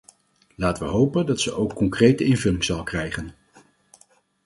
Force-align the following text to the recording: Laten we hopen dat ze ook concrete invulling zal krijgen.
Laten 0.55 0.83
we 0.85 0.89
hopen 0.91 1.25
dat 1.25 1.39
ze 1.41 1.51
ook 1.53 1.73
concrete 1.73 2.23
invulling 2.23 2.63
zal 2.63 2.83
krijgen. 2.83 3.35